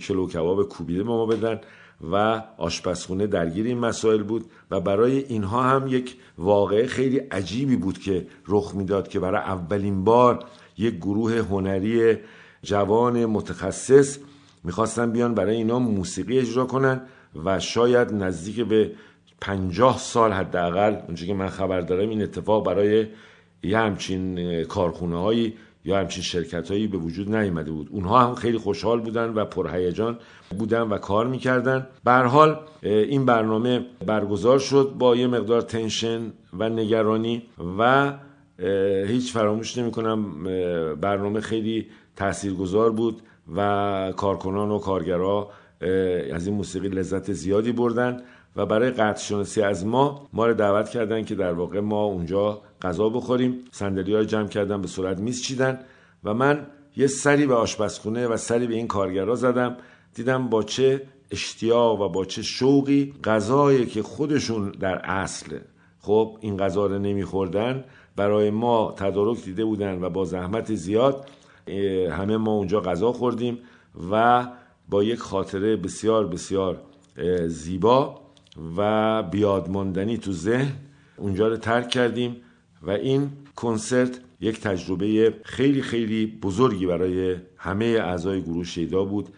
چلو 0.00 0.28
کباب 0.28 0.68
کوبیده 0.68 1.02
به 1.02 1.08
ما 1.08 1.26
بدن 1.26 1.60
و 2.10 2.42
آشپزخونه 2.58 3.26
درگیر 3.26 3.66
این 3.66 3.78
مسائل 3.78 4.22
بود 4.22 4.44
و 4.70 4.80
برای 4.80 5.18
اینها 5.18 5.62
هم 5.62 5.86
یک 5.88 6.16
واقعه 6.38 6.86
خیلی 6.86 7.18
عجیبی 7.18 7.76
بود 7.76 7.98
که 7.98 8.26
رخ 8.48 8.74
می‌داد 8.74 9.08
که 9.08 9.20
برای 9.20 9.40
اولین 9.40 10.04
بار 10.04 10.44
یک 10.78 10.94
گروه 10.94 11.38
هنری 11.38 12.16
جوان 12.62 13.26
متخصص 13.26 14.18
می‌خواستن 14.64 15.12
بیان 15.12 15.34
برای 15.34 15.56
اینا 15.56 15.78
موسیقی 15.78 16.38
اجرا 16.38 16.64
کنن 16.64 17.00
و 17.44 17.60
شاید 17.60 18.12
نزدیک 18.12 18.60
به 18.60 18.92
پنجاه 19.40 19.98
سال 19.98 20.32
حداقل 20.32 20.96
اونجا 21.06 21.26
که 21.26 21.34
من 21.34 21.48
خبر 21.48 21.80
دارم 21.80 22.08
این 22.08 22.22
اتفاق 22.22 22.66
برای 22.66 23.06
یه 23.62 23.78
همچین 23.78 24.64
کارخونه 24.64 25.18
هایی 25.18 25.54
یا 25.88 25.98
همچین 25.98 26.22
شرکت 26.22 26.70
هایی 26.70 26.86
به 26.86 26.98
وجود 26.98 27.34
نیامده 27.36 27.70
بود. 27.70 27.88
اونها 27.90 28.18
هم 28.18 28.34
خیلی 28.34 28.58
خوشحال 28.58 29.00
بودن 29.00 29.34
و 29.34 29.44
پرهیجان 29.44 30.18
بودن 30.58 30.82
و 30.82 30.98
کار 30.98 31.26
می‌کردن. 31.26 31.86
به 32.04 32.12
حال 32.12 32.60
این 32.82 33.26
برنامه 33.26 33.86
برگزار 34.06 34.58
شد 34.58 34.94
با 34.98 35.16
یه 35.16 35.26
مقدار 35.26 35.60
تنشن 35.60 36.32
و 36.58 36.68
نگرانی 36.68 37.42
و 37.78 38.12
هیچ 39.06 39.32
فراموش 39.32 39.78
نمی 39.78 39.90
کنم 39.90 40.44
برنامه 40.94 41.40
خیلی 41.40 41.86
تاثیرگذار 42.16 42.90
بود 42.90 43.22
و 43.56 44.12
کارکنان 44.16 44.70
و 44.70 44.78
کارگرا 44.78 45.50
از 46.32 46.46
این 46.46 46.56
موسیقی 46.56 46.88
لذت 46.88 47.32
زیادی 47.32 47.72
بردن 47.72 48.22
و 48.56 48.66
برای 48.66 48.90
قطع 48.90 49.22
شناسی 49.22 49.62
از 49.62 49.86
ما 49.86 50.28
ما 50.32 50.46
رو 50.46 50.54
دعوت 50.54 50.88
کردن 50.88 51.24
که 51.24 51.34
در 51.34 51.52
واقع 51.52 51.80
ما 51.80 52.04
اونجا 52.04 52.62
غذا 52.82 53.08
بخوریم 53.08 53.60
صندلی 53.70 54.14
های 54.14 54.26
جمع 54.26 54.48
کردن 54.48 54.80
به 54.80 54.88
صورت 54.88 55.18
میز 55.18 55.42
چیدن 55.42 55.80
و 56.24 56.34
من 56.34 56.66
یه 56.96 57.06
سری 57.06 57.46
به 57.46 57.54
آشپزخونه 57.54 58.26
و 58.26 58.36
سری 58.36 58.66
به 58.66 58.74
این 58.74 58.86
کارگرا 58.86 59.34
زدم 59.34 59.76
دیدم 60.14 60.48
با 60.48 60.62
چه 60.62 61.02
اشتیاق 61.30 62.00
و 62.00 62.08
با 62.08 62.24
چه 62.24 62.42
شوقی 62.42 63.14
غذایی 63.24 63.86
که 63.86 64.02
خودشون 64.02 64.70
در 64.70 65.00
اصل. 65.04 65.58
خب 66.00 66.38
این 66.40 66.56
غذا 66.56 66.86
رو 66.86 66.98
نمیخوردن 66.98 67.84
برای 68.16 68.50
ما 68.50 68.94
تدارک 68.96 69.44
دیده 69.44 69.64
بودن 69.64 70.02
و 70.02 70.10
با 70.10 70.24
زحمت 70.24 70.74
زیاد 70.74 71.28
همه 72.10 72.36
ما 72.36 72.52
اونجا 72.52 72.80
غذا 72.80 73.12
خوردیم 73.12 73.58
و 74.10 74.46
با 74.88 75.04
یک 75.04 75.18
خاطره 75.18 75.76
بسیار 75.76 76.26
بسیار 76.26 76.80
زیبا 77.46 78.20
و 78.76 79.22
بیادماندنی 79.22 80.18
تو 80.18 80.32
ذهن 80.32 80.72
اونجا 81.16 81.48
رو 81.48 81.56
ترک 81.56 81.88
کردیم 81.88 82.36
و 82.82 82.90
این 82.90 83.30
کنسرت 83.56 84.20
یک 84.40 84.60
تجربه 84.60 85.34
خیلی 85.44 85.82
خیلی 85.82 86.26
بزرگی 86.26 86.86
برای 86.86 87.36
همه 87.56 87.84
اعضای 87.84 88.42
گروه 88.42 88.64
شیدا 88.64 89.04
بود 89.04 89.28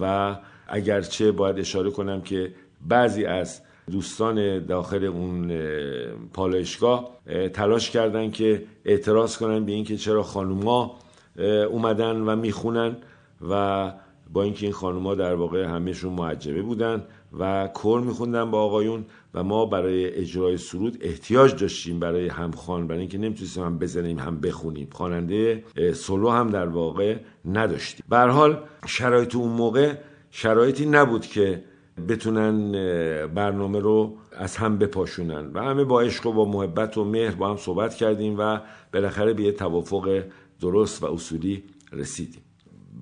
و 0.00 0.36
اگرچه 0.68 1.32
باید 1.32 1.58
اشاره 1.58 1.90
کنم 1.90 2.20
که 2.20 2.52
بعضی 2.88 3.24
از 3.24 3.60
دوستان 3.90 4.66
داخل 4.66 5.04
اون 5.04 5.52
پالایشگاه 6.32 7.10
تلاش 7.52 7.90
کردن 7.90 8.30
که 8.30 8.64
اعتراض 8.84 9.36
کنن 9.36 9.64
به 9.64 9.72
اینکه 9.72 9.96
چرا 9.96 10.22
خانوما 10.22 10.98
اومدن 11.70 12.16
و 12.16 12.36
می‌خونن 12.36 12.96
و 13.50 13.92
با 14.32 14.42
اینکه 14.42 14.66
این 14.66 14.72
خانوما 14.72 15.14
در 15.14 15.34
واقع 15.34 15.64
همهشون 15.64 16.12
معجبه 16.12 16.62
بودن 16.62 17.04
و 17.38 17.68
کور 17.74 18.00
میخوندن 18.00 18.50
با 18.50 18.62
آقایون 18.62 19.04
و 19.34 19.42
ما 19.42 19.66
برای 19.66 20.14
اجرای 20.14 20.56
سرود 20.56 20.98
احتیاج 21.00 21.60
داشتیم 21.60 22.00
برای 22.00 22.28
همخوان 22.28 22.86
برای 22.86 23.00
اینکه 23.00 23.18
نمی‌تونستیم 23.18 23.64
هم 23.64 23.78
بزنیم 23.78 24.18
هم 24.18 24.40
بخونیم. 24.40 24.88
خواننده 24.92 25.64
سولو 25.94 26.30
هم 26.30 26.50
در 26.50 26.66
واقع 26.66 27.16
نداشتیم. 27.44 28.06
به 28.08 28.18
حال 28.18 28.62
شرایط 28.86 29.36
اون 29.36 29.50
موقع 29.50 29.94
شرایطی 30.30 30.86
نبود 30.86 31.26
که 31.26 31.64
بتونن 32.08 32.72
برنامه 33.26 33.80
رو 33.80 34.16
از 34.32 34.56
هم 34.56 34.78
بپاشونن 34.78 35.50
و 35.54 35.62
همه 35.62 35.84
با 35.84 36.00
عشق 36.00 36.26
و 36.26 36.32
با 36.32 36.44
محبت 36.44 36.98
و 36.98 37.04
مهر 37.04 37.34
با 37.34 37.50
هم 37.50 37.56
صحبت 37.56 37.94
کردیم 37.94 38.38
و 38.38 38.60
بالاخره 38.92 39.34
به 39.34 39.42
یه 39.42 39.52
توافق 39.52 40.22
درست 40.60 41.02
و 41.02 41.06
اصولی 41.06 41.62
رسیدیم. 41.92 42.42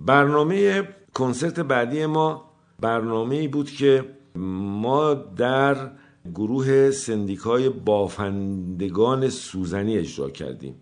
برنامه 0.07 0.89
کنسرت 1.15 1.61
بعدی 1.61 2.07
ما 2.07 2.51
برنامه 2.81 3.49
بود 3.49 3.71
که 3.71 4.05
ما 4.37 5.15
در 5.15 5.91
گروه 6.35 6.91
سندیکای 6.91 7.69
بافندگان 7.69 9.29
سوزنی 9.29 9.99
اجرا 9.99 10.31
کردیم. 10.31 10.75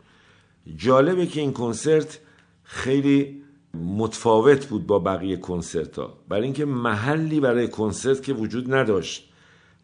جالبه 0.77 1.27
که 1.27 1.40
این 1.40 1.53
کنسرت 1.53 2.18
خیلی 2.62 3.42
متفاوت 3.75 4.66
بود 4.66 4.87
با 4.87 4.99
بقیه 4.99 5.37
کنسرت 5.37 5.99
ها 5.99 6.18
برای 6.29 6.45
اینکه 6.45 6.64
محلی 6.64 7.40
برای 7.40 7.68
کنسرت 7.68 8.23
که 8.23 8.33
وجود 8.33 8.75
نداشت. 8.75 9.29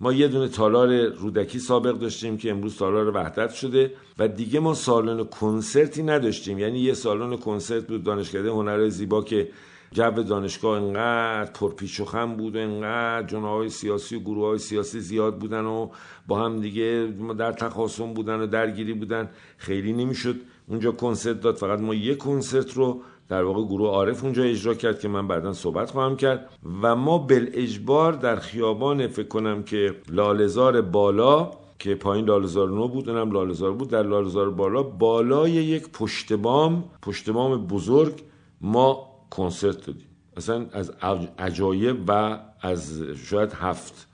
ما 0.00 0.12
یه 0.12 0.28
دونه 0.28 0.48
تالار 0.48 1.06
رودکی 1.06 1.58
سابق 1.58 1.98
داشتیم 1.98 2.36
که 2.36 2.50
امروز 2.50 2.76
تالار 2.76 3.10
وحدت 3.16 3.50
شده 3.50 3.92
و 4.18 4.28
دیگه 4.28 4.60
ما 4.60 4.74
سالن 4.74 5.24
کنسرتی 5.24 6.02
نداشتیم. 6.02 6.58
یعنی 6.58 6.78
یه 6.78 6.94
سالن 6.94 7.36
کنسرت 7.36 7.86
بود 7.86 8.02
دانشکده 8.02 8.50
هنر 8.50 8.88
زیبا 8.88 9.22
که 9.22 9.48
جو 9.92 10.10
دانشگاه 10.10 10.82
انقدر 10.82 11.50
پرپیچ 11.50 12.00
و 12.00 12.04
خم 12.04 12.36
بود 12.36 12.56
و 12.56 12.58
انقدر 12.58 13.26
جناهای 13.26 13.68
سیاسی 13.68 14.16
و 14.16 14.20
گروه 14.20 14.46
های 14.46 14.58
سیاسی 14.58 15.00
زیاد 15.00 15.38
بودن 15.38 15.64
و 15.64 15.88
با 16.26 16.38
هم 16.44 16.60
دیگه 16.60 17.12
در 17.38 17.52
تخاصم 17.52 18.14
بودن 18.14 18.40
و 18.40 18.46
درگیری 18.46 18.92
بودن. 18.92 19.30
خیلی 19.56 19.92
نمی‌شد 19.92 20.36
اونجا 20.68 20.92
کنسرت 20.92 21.40
داد. 21.40 21.56
فقط 21.56 21.80
ما 21.80 21.94
یه 21.94 22.14
کنسرت 22.14 22.72
رو 22.74 23.00
در 23.28 23.42
واقع 23.42 23.64
گروه 23.64 23.88
عارف 23.88 24.24
اونجا 24.24 24.42
اجرا 24.42 24.74
کرد 24.74 25.00
که 25.00 25.08
من 25.08 25.28
بعدا 25.28 25.52
صحبت 25.52 25.90
خواهم 25.90 26.16
کرد. 26.16 26.50
و 26.82 26.96
ما 26.96 27.18
بل 27.18 27.50
اجبار 27.52 28.12
در 28.12 28.36
خیابان 28.36 29.06
فکر 29.06 29.28
کنم 29.28 29.62
که 29.62 29.94
لالزار 30.08 30.80
بالا 30.80 31.50
که 31.78 31.94
پایین 31.94 32.24
لالزار 32.24 32.68
نو 32.68 32.88
بود 32.88 33.08
اونم 33.08 33.30
لالزار 33.30 33.72
بود 33.72 33.90
در 33.90 34.02
لالزار 34.02 34.50
بالا 34.50 34.82
بالای 34.82 35.50
یک 35.50 35.88
پشت 35.92 36.32
بام 36.32 36.84
پشت 37.02 37.30
بام 37.30 37.66
بزرگ 37.66 38.22
ما 38.60 39.07
کنسرت 39.30 39.86
دادیم 39.86 40.06
اصلا 40.36 40.66
از 40.72 40.92
عجایب 41.38 41.96
و 42.08 42.38
از 42.60 43.02
شاید 43.02 43.52
هفت 43.52 44.06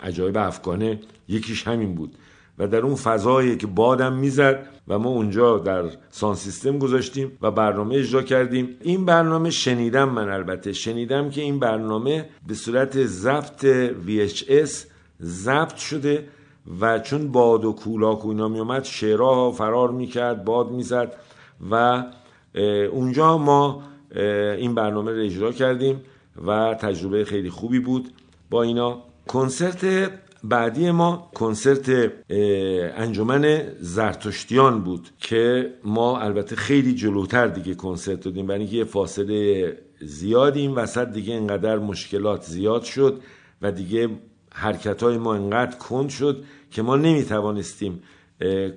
عجایب 0.00 0.38
افغانه 0.38 1.00
یکیش 1.28 1.66
همین 1.66 1.94
بود. 1.94 2.16
و 2.58 2.66
در 2.66 2.78
اون 2.78 2.94
فضایی 2.94 3.56
که 3.56 3.66
بادم 3.66 4.12
می‌زد 4.12 4.68
و 4.88 4.98
ما 4.98 5.10
اونجا 5.10 5.58
در 5.58 5.84
سان 6.10 6.34
سیستم 6.34 6.78
گذاشتیم 6.78 7.32
و 7.42 7.50
برنامه 7.50 7.94
اجرا 7.94 8.22
کردیم. 8.22 8.76
این 8.80 9.04
برنامه 9.04 9.50
شنیدم 9.50 10.08
من 10.08 10.28
البته. 10.28 10.72
شنیدم 10.72 11.30
که 11.30 11.40
این 11.40 11.58
برنامه 11.58 12.28
به 12.46 12.54
صورت 12.54 13.06
ضبط 13.06 13.66
VHS 14.06 14.70
ضبط 15.22 15.76
شده 15.76 16.28
و 16.80 16.98
چون 16.98 17.32
باد 17.32 17.64
و 17.64 17.72
کولاک 17.72 18.24
و 18.24 18.28
اینا 18.28 18.48
می 18.48 18.58
اومد 18.58 18.84
شعرها 18.84 19.52
فرار 19.52 19.90
می‌کرد 19.90 20.44
باد 20.44 20.70
می‌زد 20.70 21.16
و 21.70 22.04
اونجا 22.92 23.38
ما 23.38 23.82
این 24.58 24.74
برنامه 24.74 25.12
رو 25.12 25.24
اجرا 25.24 25.52
کردیم 25.52 26.00
و 26.46 26.74
تجربه 26.74 27.24
خیلی 27.24 27.50
خوبی 27.50 27.78
بود 27.78 28.08
با 28.50 28.62
اینا. 28.62 29.02
کنسرت 29.28 30.10
بعدی 30.44 30.90
ما 30.90 31.30
کنسرت 31.34 32.12
انجمن 32.96 33.62
زرتشتیان 33.80 34.80
بود 34.80 35.08
که 35.18 35.74
ما 35.84 36.18
البته 36.18 36.56
خیلی 36.56 36.94
جلوتر 36.94 37.46
دیگه 37.46 37.74
کنسرت 37.74 38.20
دادیم 38.20 38.46
برای 38.46 38.60
اینکه 38.60 38.76
یه 38.76 38.84
فاصله 38.84 39.78
زیادی 40.00 40.60
این 40.60 40.74
وسط 40.74 41.08
دیگه 41.12 41.34
انقدر 41.34 41.78
مشکلات 41.78 42.42
زیاد 42.42 42.82
شد 42.82 43.20
و 43.62 43.72
دیگه 43.72 44.08
حرکت 44.52 45.02
های 45.02 45.18
ما 45.18 45.34
انقدر 45.34 45.78
کند 45.78 46.08
شد 46.08 46.44
که 46.70 46.82
ما 46.82 46.96
نمی‌توانستیم 46.96 48.02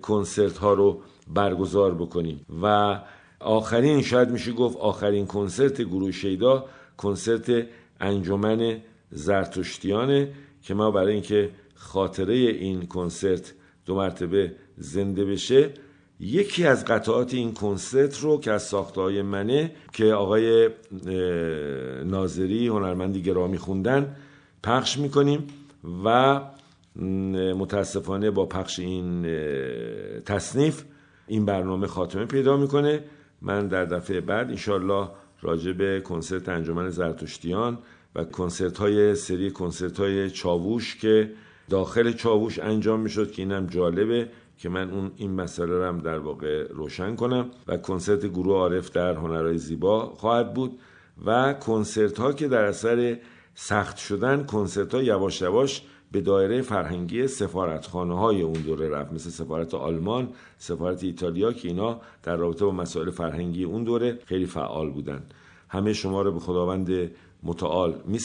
کنسرت 0.02 0.58
ها 0.58 0.74
رو 0.74 1.02
برگزار 1.34 1.94
بکنیم. 1.94 2.46
و 2.64 3.00
آخرین 3.44 4.02
شاید 4.02 4.30
میشه 4.30 4.52
گفت 4.52 4.78
آخرین 4.78 5.26
کنسرت 5.26 5.82
گروه 5.82 6.12
شیدا 6.12 6.66
کنسرت 6.98 7.68
انجمن 8.00 8.82
زرتشتیانه 9.12 10.34
که 10.62 10.74
ما 10.74 10.92
برای 10.92 11.14
اینکه 11.14 11.50
خاطره 11.76 12.34
این 12.34 12.86
کنسرت 12.86 13.54
دو 13.86 13.96
مرتبه 13.96 14.52
زنده 14.78 15.26
بشه 15.26 15.70
یکی 16.20 16.66
از 16.66 16.86
قطعات 16.86 17.34
این 17.34 17.54
کنسرت 17.54 18.20
رو 18.20 18.40
که 18.40 18.52
از 18.52 18.64
ساخته 18.64 19.22
منه 19.22 19.72
که 19.94 20.06
آقای 20.06 20.70
ناظری 22.06 22.68
هنرمندی 22.68 23.22
گرامی 23.22 23.58
خوندن 23.58 24.16
پخش 24.64 24.98
می‌کنیم 24.98 25.48
و 26.06 26.42
متاسفانه 27.56 28.32
با 28.32 28.46
پخش 28.46 28.80
این 28.80 29.28
تصنیف 30.26 30.84
این 31.28 31.46
برنامه 31.46 31.88
خاتمه 31.88 32.26
پیدا 32.26 32.58
می‌کنه. 32.58 33.04
من 33.44 33.68
در 33.68 33.86
دفعه 33.86 34.22
بعد 34.22 34.50
انشالله 34.50 35.10
راجع 35.42 35.72
به 35.72 36.02
کنسرت 36.02 36.50
انجمن 36.50 36.90
زرتشتیان 36.90 37.78
و 38.16 38.24
کنسرت 38.24 38.78
های 38.78 39.16
سری 39.16 39.52
کنسرت 39.52 40.00
های 40.00 40.30
چاووش 40.30 40.96
که 40.96 41.32
داخل 41.70 42.12
چاووش 42.12 42.60
انجام 42.60 43.00
می‌شد 43.00 43.32
که 43.32 43.42
اینم 43.42 43.66
جالبه 43.68 44.30
که 44.58 44.70
من 44.70 44.92
اون 44.92 45.12
این 45.16 45.32
مسئله 45.32 45.78
رو 45.78 45.84
هم 45.86 46.00
در 46.00 46.18
واقع 46.18 46.68
روشن 46.68 47.16
کنم 47.16 47.50
و 47.68 47.78
کنسرت 47.78 48.26
گروه 48.26 48.56
عارف 48.56 48.92
در 48.92 49.14
هنرهای 49.14 49.58
زیبا 49.58 50.06
خواهد 50.06 50.54
بود 50.54 50.80
و 51.26 51.54
کنسرت 51.54 52.20
ها 52.20 52.34
که 52.34 52.48
در 52.48 52.64
اثر 52.64 53.18
سخت 53.56 53.98
شدن 53.98 54.44
کنسرت 54.44 54.94
ها 54.94 55.04
یواش 55.04 55.42
یواش 55.42 55.82
به 56.14 56.22
دایره 56.22 56.62
فرهنگی 56.62 57.28
سفارتخانه 57.28 58.20
های 58.20 58.42
اون 58.42 58.62
دوره 58.62 58.90
رفت 58.90 59.14
مثل 59.14 59.30
سفارت 59.30 59.74
آلمان 59.74 60.30
سفارت 60.58 61.04
ایتالیا 61.04 61.54
که 61.54 61.68
اینا 61.68 62.02
در 62.24 62.36
رابطه 62.36 62.66
با 62.66 62.72
مسائل 62.72 63.10
فرهنگی 63.10 63.64
اون 63.64 63.84
دوره 63.84 64.20
خیلی 64.26 64.46
فعال 64.46 64.90
بودن. 64.90 65.24
همه 65.70 65.94
شما 65.94 66.22
رو 66.22 66.32
به 66.32 66.40
خداوند 66.40 67.12
متعال 67.44 68.02
می 68.06 68.20